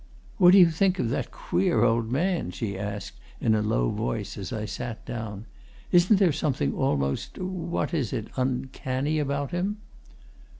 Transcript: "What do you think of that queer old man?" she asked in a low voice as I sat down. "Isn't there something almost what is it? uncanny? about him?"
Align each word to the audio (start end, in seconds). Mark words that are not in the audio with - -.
"What 0.39 0.53
do 0.53 0.57
you 0.57 0.71
think 0.71 0.97
of 0.97 1.09
that 1.09 1.29
queer 1.29 1.83
old 1.83 2.11
man?" 2.11 2.49
she 2.49 2.75
asked 2.75 3.19
in 3.39 3.53
a 3.53 3.61
low 3.61 3.91
voice 3.91 4.35
as 4.35 4.51
I 4.51 4.65
sat 4.65 5.05
down. 5.05 5.45
"Isn't 5.91 6.17
there 6.17 6.31
something 6.33 6.73
almost 6.73 7.37
what 7.37 7.93
is 7.93 8.11
it? 8.11 8.29
uncanny? 8.35 9.19
about 9.19 9.51
him?" 9.51 9.77